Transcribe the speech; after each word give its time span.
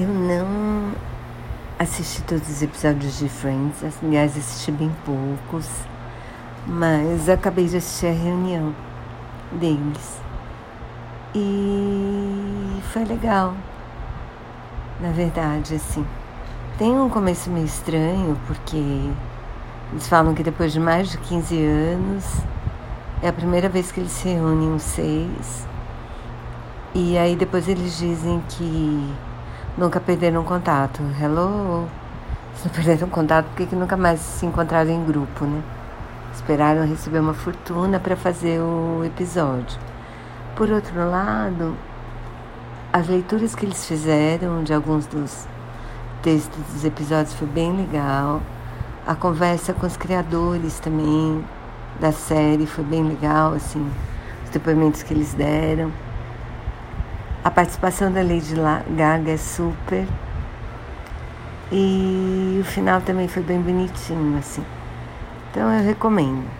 Eu 0.00 0.08
não 0.08 0.94
assisti 1.78 2.22
todos 2.22 2.48
os 2.48 2.62
episódios 2.62 3.18
de 3.18 3.28
Friends, 3.28 3.84
aliás, 4.02 4.34
assisti 4.34 4.72
bem 4.72 4.90
poucos, 5.04 5.68
mas 6.66 7.28
acabei 7.28 7.66
de 7.66 7.76
assistir 7.76 8.06
a 8.06 8.12
reunião 8.12 8.74
deles. 9.52 10.22
E 11.34 12.80
foi 12.94 13.04
legal, 13.04 13.54
na 15.02 15.10
verdade, 15.10 15.74
assim. 15.74 16.06
Tem 16.78 16.98
um 16.98 17.10
começo 17.10 17.50
meio 17.50 17.66
estranho, 17.66 18.38
porque 18.46 19.10
eles 19.92 20.08
falam 20.08 20.32
que 20.32 20.42
depois 20.42 20.72
de 20.72 20.80
mais 20.80 21.10
de 21.10 21.18
15 21.18 21.62
anos 21.62 22.24
é 23.22 23.28
a 23.28 23.32
primeira 23.34 23.68
vez 23.68 23.92
que 23.92 24.00
eles 24.00 24.12
se 24.12 24.30
reúnem 24.30 24.74
os 24.74 24.82
seis. 24.82 25.68
E 26.94 27.18
aí 27.18 27.36
depois 27.36 27.68
eles 27.68 27.98
dizem 27.98 28.42
que 28.48 29.14
nunca 29.80 29.98
perderam 29.98 30.44
contato. 30.44 31.00
Hello? 31.18 31.88
Se 32.54 32.66
não 32.66 32.74
perderam 32.74 33.08
contato, 33.08 33.46
por 33.46 33.66
que 33.66 33.74
nunca 33.74 33.96
mais 33.96 34.20
se 34.20 34.44
encontraram 34.44 34.90
em 34.90 35.02
grupo, 35.02 35.46
né? 35.46 35.62
Esperaram 36.34 36.86
receber 36.86 37.18
uma 37.18 37.32
fortuna 37.32 37.98
para 37.98 38.14
fazer 38.14 38.60
o 38.60 39.02
episódio. 39.06 39.80
Por 40.54 40.70
outro 40.70 41.10
lado, 41.10 41.74
as 42.92 43.08
leituras 43.08 43.54
que 43.54 43.64
eles 43.64 43.86
fizeram 43.86 44.62
de 44.62 44.74
alguns 44.74 45.06
dos 45.06 45.48
textos 46.22 46.62
dos 46.74 46.84
episódios 46.84 47.32
foi 47.32 47.48
bem 47.48 47.74
legal. 47.74 48.42
A 49.06 49.14
conversa 49.14 49.72
com 49.72 49.86
os 49.86 49.96
criadores 49.96 50.78
também 50.78 51.42
da 51.98 52.12
série 52.12 52.66
foi 52.66 52.84
bem 52.84 53.02
legal, 53.02 53.54
assim, 53.54 53.90
os 54.44 54.50
depoimentos 54.50 55.02
que 55.02 55.14
eles 55.14 55.32
deram. 55.32 55.90
A 57.42 57.50
participação 57.50 58.12
da 58.12 58.20
Lady 58.20 58.54
Gaga 58.96 59.32
é 59.32 59.36
super. 59.38 60.06
E 61.72 62.58
o 62.60 62.64
final 62.64 63.00
também 63.00 63.28
foi 63.28 63.42
bem 63.42 63.60
bonitinho, 63.60 64.36
assim. 64.38 64.64
Então 65.50 65.72
eu 65.72 65.84
recomendo. 65.84 66.59